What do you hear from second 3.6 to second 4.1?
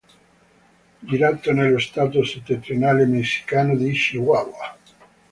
di